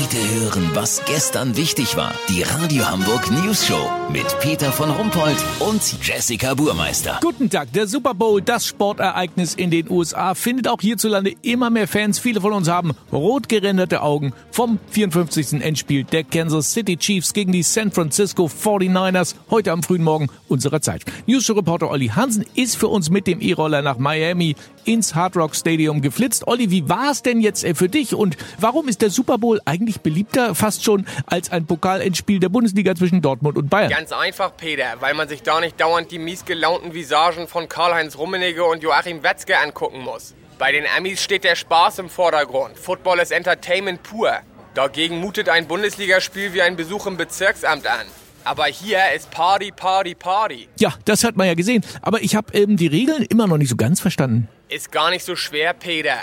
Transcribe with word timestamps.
Heute 0.00 0.40
hören, 0.40 0.70
was 0.74 1.02
gestern 1.06 1.56
wichtig 1.56 1.96
war. 1.96 2.14
Die 2.28 2.42
Radio 2.42 2.88
Hamburg 2.88 3.28
News 3.32 3.66
Show 3.66 3.90
mit 4.12 4.26
Peter 4.38 4.70
von 4.70 4.90
Rumpold 4.90 5.36
und 5.58 5.82
Jessica 6.00 6.54
Burmeister. 6.54 7.18
Guten 7.20 7.50
Tag. 7.50 7.72
Der 7.72 7.88
Super 7.88 8.14
Bowl, 8.14 8.40
das 8.40 8.64
Sportereignis 8.64 9.54
in 9.54 9.72
den 9.72 9.90
USA, 9.90 10.34
findet 10.34 10.68
auch 10.68 10.80
hierzulande 10.80 11.34
immer 11.42 11.70
mehr 11.70 11.88
Fans. 11.88 12.20
Viele 12.20 12.40
von 12.40 12.52
uns 12.52 12.68
haben 12.68 12.92
rot 13.10 13.48
gerenderte 13.48 14.02
Augen 14.02 14.32
vom 14.52 14.78
54. 14.90 15.60
Endspiel 15.62 16.04
der 16.04 16.22
Kansas 16.22 16.72
City 16.72 16.96
Chiefs 16.96 17.32
gegen 17.32 17.50
die 17.50 17.64
San 17.64 17.90
Francisco 17.90 18.46
49ers 18.46 19.34
heute 19.50 19.72
am 19.72 19.82
frühen 19.82 20.04
Morgen 20.04 20.28
unserer 20.46 20.80
Zeit. 20.80 21.02
News 21.26 21.44
Show 21.44 21.54
Reporter 21.54 21.90
Olli 21.90 22.08
Hansen 22.08 22.44
ist 22.54 22.76
für 22.76 22.88
uns 22.88 23.10
mit 23.10 23.26
dem 23.26 23.40
E-Roller 23.40 23.82
nach 23.82 23.98
Miami 23.98 24.54
ins 24.84 25.14
Hard 25.14 25.36
Rock 25.36 25.54
Stadium 25.54 26.00
geflitzt. 26.00 26.46
Olli, 26.46 26.70
wie 26.70 26.88
war 26.88 27.10
es 27.10 27.22
denn 27.22 27.40
jetzt 27.40 27.64
äh, 27.64 27.74
für 27.74 27.88
dich 27.88 28.14
und 28.14 28.36
warum 28.58 28.88
ist 28.88 29.02
der 29.02 29.10
Super 29.10 29.38
Bowl 29.38 29.60
eigentlich 29.64 29.87
beliebter 29.96 30.54
fast 30.54 30.84
schon 30.84 31.06
als 31.26 31.50
ein 31.50 31.66
Pokalendspiel 31.66 32.38
der 32.38 32.50
Bundesliga 32.50 32.94
zwischen 32.94 33.22
Dortmund 33.22 33.56
und 33.56 33.70
Bayern? 33.70 33.90
Ganz 33.90 34.12
einfach, 34.12 34.56
Peter, 34.56 34.96
weil 35.00 35.14
man 35.14 35.28
sich 35.28 35.42
da 35.42 35.60
nicht 35.60 35.80
dauernd 35.80 36.10
die 36.10 36.18
miesgelaunten 36.18 36.94
Visagen 36.94 37.48
von 37.48 37.68
Karl-Heinz 37.68 38.18
Rummenigge 38.18 38.64
und 38.64 38.82
Joachim 38.82 39.22
Wetzke 39.22 39.58
angucken 39.58 40.00
muss. 40.00 40.34
Bei 40.58 40.72
den 40.72 40.84
Amis 40.96 41.22
steht 41.22 41.44
der 41.44 41.56
Spaß 41.56 42.00
im 42.00 42.10
Vordergrund. 42.10 42.78
Football 42.78 43.20
ist 43.20 43.32
Entertainment 43.32 44.02
pur. 44.02 44.32
Dagegen 44.74 45.18
mutet 45.18 45.48
ein 45.48 45.66
Bundesligaspiel 45.66 46.52
wie 46.52 46.62
ein 46.62 46.76
Besuch 46.76 47.06
im 47.06 47.16
Bezirksamt 47.16 47.86
an. 47.86 48.06
Aber 48.44 48.66
hier 48.66 48.98
ist 49.14 49.30
Party, 49.30 49.72
Party, 49.72 50.14
Party. 50.14 50.68
Ja, 50.78 50.94
das 51.04 51.24
hat 51.24 51.36
man 51.36 51.46
ja 51.46 51.54
gesehen. 51.54 51.84
Aber 52.02 52.22
ich 52.22 52.34
habe 52.34 52.56
ähm, 52.56 52.76
die 52.76 52.86
Regeln 52.86 53.22
immer 53.22 53.46
noch 53.46 53.58
nicht 53.58 53.68
so 53.68 53.76
ganz 53.76 54.00
verstanden. 54.00 54.48
Ist 54.68 54.90
gar 54.90 55.10
nicht 55.10 55.24
so 55.24 55.36
schwer, 55.36 55.74
Peter. 55.74 56.16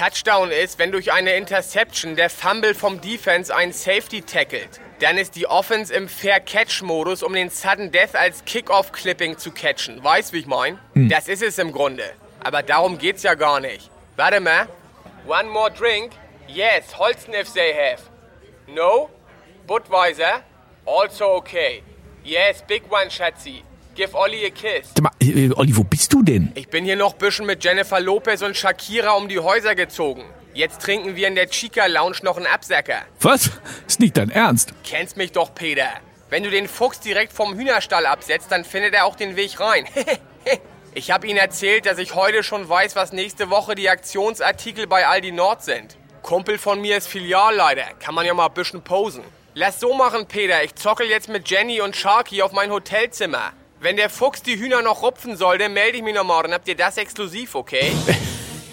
Touchdown 0.00 0.50
ist, 0.50 0.78
wenn 0.78 0.92
durch 0.92 1.12
eine 1.12 1.34
Interception 1.34 2.16
der 2.16 2.30
Fumble 2.30 2.74
vom 2.74 3.02
Defense 3.02 3.54
einen 3.54 3.74
Safety 3.74 4.22
tackelt. 4.22 4.80
Dann 5.00 5.18
ist 5.18 5.36
die 5.36 5.46
Offense 5.46 5.92
im 5.92 6.08
Fair-Catch-Modus, 6.08 7.22
um 7.22 7.34
den 7.34 7.50
Sudden 7.50 7.92
Death 7.92 8.14
als 8.14 8.42
Kickoff-Clipping 8.46 9.36
zu 9.36 9.50
catchen. 9.50 10.02
Weißt, 10.02 10.32
wie 10.32 10.38
ich 10.38 10.46
mein? 10.46 10.78
Das 10.94 11.28
ist 11.28 11.42
es 11.42 11.58
im 11.58 11.70
Grunde. 11.70 12.04
Aber 12.42 12.62
darum 12.62 12.96
geht's 12.96 13.24
ja 13.24 13.34
gar 13.34 13.60
nicht. 13.60 13.90
Warte 14.16 14.40
mal. 14.40 14.68
One 15.26 15.50
more 15.50 15.70
drink? 15.70 16.12
Yes, 16.48 16.98
Holsten 16.98 17.34
if 17.34 17.52
they 17.52 17.74
have. 17.74 18.02
No? 18.68 19.10
Budweiser? 19.66 20.42
Also 20.86 21.26
okay. 21.26 21.82
Yes, 22.24 22.64
big 22.66 22.90
one, 22.90 23.10
Schatzi. 23.10 23.64
Give 24.00 24.16
Olli 24.16 24.46
a 24.46 24.48
kiss. 24.48 24.88
Mal, 24.98 25.10
äh, 25.20 25.50
Olli, 25.56 25.76
wo 25.76 25.84
bist 25.84 26.10
du 26.10 26.22
denn? 26.22 26.52
Ich 26.54 26.68
bin 26.68 26.86
hier 26.86 26.96
noch 26.96 27.12
bisschen 27.12 27.44
mit 27.44 27.62
Jennifer 27.62 28.00
Lopez 28.00 28.40
und 28.40 28.56
Shakira 28.56 29.10
um 29.10 29.28
die 29.28 29.38
Häuser 29.38 29.74
gezogen. 29.74 30.24
Jetzt 30.54 30.80
trinken 30.80 31.16
wir 31.16 31.28
in 31.28 31.34
der 31.34 31.50
Chica 31.50 31.84
Lounge 31.84 32.16
noch 32.22 32.38
einen 32.38 32.46
Absacker. 32.46 33.02
Was? 33.20 33.50
Ist 33.86 34.00
nicht 34.00 34.16
dein 34.16 34.30
Ernst? 34.30 34.72
Kennst 34.84 35.18
mich 35.18 35.32
doch, 35.32 35.54
Peter. 35.54 35.86
Wenn 36.30 36.44
du 36.44 36.48
den 36.48 36.66
Fuchs 36.66 37.00
direkt 37.00 37.34
vom 37.34 37.58
Hühnerstall 37.58 38.06
absetzt, 38.06 38.50
dann 38.50 38.64
findet 38.64 38.94
er 38.94 39.04
auch 39.04 39.16
den 39.16 39.36
Weg 39.36 39.60
rein. 39.60 39.84
ich 40.94 41.10
habe 41.10 41.26
Ihnen 41.26 41.38
erzählt, 41.38 41.84
dass 41.84 41.98
ich 41.98 42.14
heute 42.14 42.42
schon 42.42 42.66
weiß, 42.66 42.96
was 42.96 43.12
nächste 43.12 43.50
Woche 43.50 43.74
die 43.74 43.90
Aktionsartikel 43.90 44.86
bei 44.86 45.06
Aldi 45.06 45.32
Nord 45.32 45.62
sind. 45.62 45.98
Kumpel 46.22 46.56
von 46.56 46.80
mir 46.80 46.96
ist 46.96 47.06
Filialleiter. 47.06 47.92
Kann 47.98 48.14
man 48.14 48.24
ja 48.24 48.32
mal 48.32 48.46
ein 48.46 48.54
bisschen 48.54 48.80
posen. 48.80 49.24
Lass 49.52 49.78
so 49.78 49.92
machen, 49.92 50.24
Peter. 50.24 50.64
Ich 50.64 50.74
zockel 50.74 51.06
jetzt 51.06 51.28
mit 51.28 51.50
Jenny 51.50 51.82
und 51.82 51.94
Sharky 51.94 52.40
auf 52.40 52.52
mein 52.52 52.70
Hotelzimmer. 52.70 53.52
Wenn 53.82 53.96
der 53.96 54.10
Fuchs 54.10 54.42
die 54.42 54.58
Hühner 54.58 54.82
noch 54.82 55.02
rupfen 55.02 55.38
soll, 55.38 55.56
dann 55.56 55.72
melde 55.72 55.96
ich 55.96 56.02
mich 56.02 56.14
nochmal. 56.14 56.42
Dann 56.42 56.52
habt 56.52 56.68
ihr 56.68 56.76
das 56.76 56.98
exklusiv, 56.98 57.54
okay? 57.54 57.92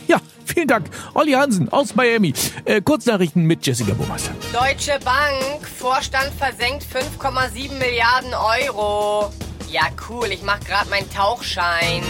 Ja, 0.07 0.21
vielen 0.45 0.69
Dank. 0.69 0.89
Olli 1.15 1.33
Hansen 1.33 1.67
aus 1.67 1.93
Miami. 1.93 2.33
Äh, 2.63 2.79
Kurznachrichten 2.81 3.43
mit 3.43 3.65
Jessica 3.65 3.93
Burmeister. 3.93 4.31
Deutsche 4.53 4.97
Bank, 5.03 5.67
Vorstand 5.67 6.31
versenkt 6.37 6.85
5,7 6.85 7.73
Milliarden 7.73 8.33
Euro. 8.33 9.33
Ja, 9.69 9.81
cool, 10.07 10.27
ich 10.31 10.43
mach 10.43 10.61
grad 10.61 10.89
meinen 10.89 11.11
Tauchschein. 11.13 12.03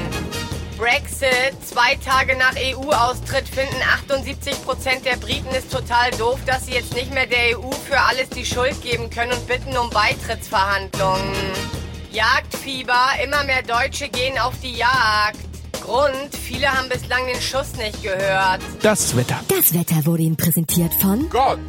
Brexit, 0.78 1.56
zwei 1.66 1.96
Tage 1.96 2.38
nach 2.38 2.54
EU-Austritt 2.56 3.50
finden 3.50 3.82
78 3.96 4.64
Prozent 4.64 5.04
der 5.04 5.18
Briten 5.18 5.50
es 5.56 5.68
total 5.68 6.12
doof, 6.20 6.38
dass 6.46 6.68
sie 6.68 6.74
jetzt 6.74 6.94
nicht 6.94 7.12
mehr 7.12 7.26
der 7.26 7.58
EU 7.58 7.72
für 7.72 8.00
alles 8.00 8.30
die 8.30 8.46
Schuld 8.46 8.80
geben 8.84 9.10
können 9.10 9.32
und 9.32 9.48
bitten 9.48 9.76
um 9.76 9.90
Beitrittsverhandlungen. 9.90 11.34
Jagdfieber, 12.18 13.12
immer 13.24 13.44
mehr 13.44 13.62
Deutsche 13.62 14.10
gehen 14.10 14.40
auf 14.40 14.56
die 14.64 14.76
Jagd. 14.76 15.38
Grund, 15.84 16.36
viele 16.36 16.68
haben 16.68 16.90
bislang 16.90 17.28
den 17.28 17.40
Schuss 17.40 17.76
nicht 17.76 18.02
gehört. 18.02 18.60
Das 18.82 19.16
Wetter. 19.16 19.40
Das 19.48 19.72
Wetter 19.72 20.04
wurde 20.08 20.24
Ihnen 20.24 20.36
präsentiert 20.36 20.92
von 20.96 21.30
Gott. 21.30 21.60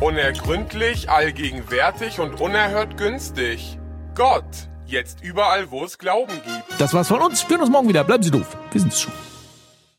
Unergründlich, 0.00 1.10
allgegenwärtig 1.10 2.20
und 2.20 2.40
unerhört 2.40 2.96
günstig. 2.96 3.78
Gott. 4.14 4.70
Jetzt 4.86 5.22
überall, 5.22 5.70
wo 5.70 5.84
es 5.84 5.98
Glauben 5.98 6.32
gibt. 6.32 6.80
Das 6.80 6.94
war's 6.94 7.08
von 7.08 7.20
uns. 7.20 7.42
Wir 7.42 7.56
hören 7.56 7.60
uns 7.60 7.70
morgen 7.70 7.88
wieder. 7.90 8.02
Bleiben 8.02 8.22
Sie 8.22 8.30
doof. 8.30 8.56
Wir 8.70 8.80
sind's 8.80 8.98
schon. 8.98 9.12